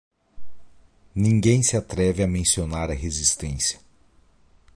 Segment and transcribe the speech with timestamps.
[1.13, 3.79] Ninguém se atreve a mencionar a resistência